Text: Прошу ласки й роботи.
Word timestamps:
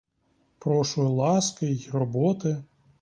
Прошу 0.59 1.09
ласки 1.09 1.67
й 1.67 1.89
роботи. 1.93 2.63